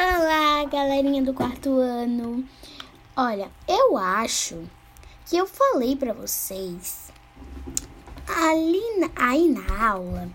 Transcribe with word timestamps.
Olá, 0.00 0.64
galerinha 0.66 1.20
do 1.24 1.34
quarto 1.34 1.70
ano. 1.70 2.48
Olha, 3.16 3.50
eu 3.66 3.98
acho 3.98 4.62
que 5.26 5.36
eu 5.36 5.44
falei 5.44 5.96
para 5.96 6.12
vocês 6.12 7.10
ali 8.28 8.80
na, 9.00 9.10
aí 9.16 9.48
na 9.48 9.90
aula 9.90 10.30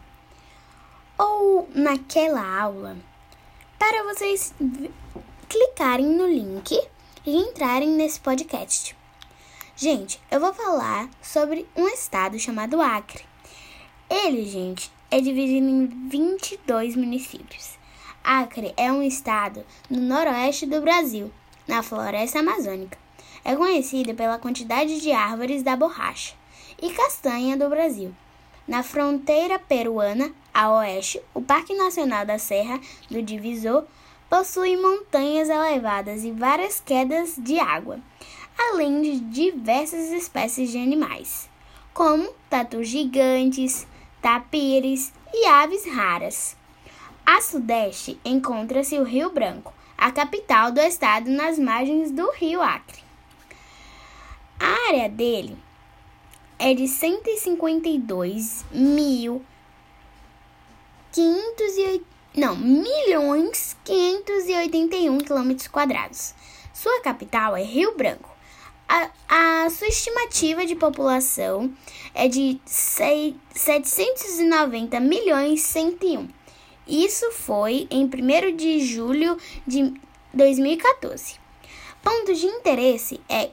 ou 1.18 1.70
naquela 1.74 2.46
aula 2.60 2.98
para 3.80 4.04
vocês 4.04 4.54
clicarem 5.48 6.08
no 6.08 6.28
link 6.28 6.78
e 7.26 7.34
entrarem 7.34 7.92
nesse 7.92 8.20
podcast. 8.20 8.94
Gente, 9.78 10.20
eu 10.30 10.42
vou 10.42 10.54
falar 10.54 11.10
sobre 11.22 11.66
um 11.74 11.88
estado 11.88 12.38
chamado 12.38 12.82
Acre. 12.82 13.24
Ele, 14.10 14.46
gente, 14.46 14.92
é 15.10 15.22
dividido 15.22 15.70
em 15.70 16.10
22 16.10 16.98
municípios. 16.98 17.82
Acre 18.24 18.74
é 18.78 18.90
um 18.90 19.04
estado 19.04 19.66
no 19.90 20.00
noroeste 20.00 20.66
do 20.66 20.80
Brasil, 20.80 21.30
na 21.68 21.84
floresta 21.84 22.40
amazônica. 22.40 22.98
É 23.44 23.54
conhecido 23.54 24.14
pela 24.16 24.40
quantidade 24.40 25.02
de 25.02 25.12
árvores 25.12 25.62
da 25.62 25.76
borracha 25.76 26.34
e 26.82 26.90
castanha 26.92 27.58
do 27.58 27.68
Brasil. 27.68 28.16
Na 28.66 28.82
fronteira 28.82 29.60
peruana, 29.60 30.32
a 30.54 30.72
oeste, 30.72 31.22
o 31.34 31.42
Parque 31.42 31.76
Nacional 31.76 32.26
da 32.26 32.40
Serra 32.40 32.80
do 33.12 33.22
Divisor 33.22 33.84
possui 34.30 34.78
montanhas 34.78 35.50
elevadas 35.50 36.24
e 36.24 36.32
várias 36.32 36.80
quedas 36.80 37.36
de 37.38 37.60
água, 37.60 38.00
além 38.58 39.02
de 39.02 39.20
diversas 39.20 40.12
espécies 40.12 40.72
de 40.72 40.78
animais, 40.78 41.50
como 41.94 42.34
tatus 42.50 42.88
gigantes, 42.88 43.86
tapires 44.22 45.12
e 45.34 45.46
aves 45.46 45.86
raras. 45.86 46.63
A 47.26 47.40
sudeste 47.42 48.20
encontra-se 48.26 49.00
o 49.00 49.04
Rio 49.04 49.30
Branco, 49.30 49.74
a 49.98 50.12
capital 50.12 50.72
do 50.72 50.82
estado 50.82 51.30
nas 51.30 51.58
margens 51.58 52.12
do 52.12 52.30
Rio 52.32 52.62
Acre. 52.62 53.02
A 54.60 54.90
área 54.90 55.08
dele 55.08 55.58
é 56.60 56.74
de 56.74 56.86
152 56.86 58.66
mil 58.72 59.42
500 61.14 62.02
não, 62.36 62.58
milhões 62.58 63.78
581 63.86 65.20
quilômetros 65.20 65.68
quadrados. 65.70 66.34
Sua 66.74 67.02
capital 67.02 67.56
é 67.56 67.64
Rio 67.64 67.96
Branco. 67.96 68.30
A, 68.88 69.10
a 69.64 69.70
sua 69.70 69.88
estimativa 69.88 70.66
de 70.66 70.76
população 70.76 71.74
é 72.14 72.28
de 72.28 72.60
6, 72.66 73.36
790 73.56 75.00
milhões 75.00 75.62
101 75.62 76.43
isso 76.88 77.32
foi 77.32 77.88
em 77.90 78.06
1 78.06 78.56
de 78.56 78.80
julho 78.86 79.38
de 79.66 79.94
2014. 80.34 81.36
Ponto 82.02 82.34
de 82.34 82.46
interesse 82.46 83.22
é 83.30 83.50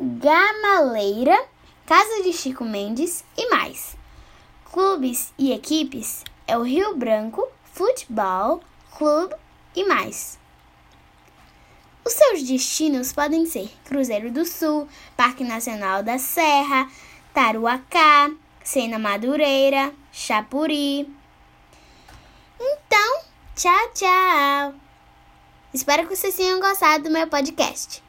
Gamaleira, 0.00 1.38
Casa 1.86 2.22
de 2.22 2.32
Chico 2.32 2.64
Mendes 2.64 3.24
e 3.36 3.48
mais. 3.48 3.96
Clubes 4.72 5.32
e 5.38 5.52
equipes 5.52 6.24
é 6.46 6.58
o 6.58 6.62
Rio 6.62 6.96
Branco 6.96 7.46
Futebol 7.72 8.60
Clube 8.96 9.34
e 9.74 9.84
mais. 9.84 10.38
Os 12.04 12.12
seus 12.12 12.42
destinos 12.42 13.12
podem 13.12 13.46
ser 13.46 13.70
Cruzeiro 13.84 14.30
do 14.30 14.44
Sul, 14.44 14.88
Parque 15.16 15.44
Nacional 15.44 16.02
da 16.02 16.18
Serra, 16.18 16.90
Taruacá, 17.32 18.30
Sena 18.62 18.98
Madureira, 18.98 19.92
Chapuri, 20.12 21.08
tchau, 23.56 23.88
tchau! 23.94 24.74
Espero 25.72 26.06
que 26.06 26.14
vocês 26.14 26.36
tenham 26.36 26.60
gostado 26.60 27.04
do 27.04 27.10
meu 27.10 27.26
podcast. 27.26 28.05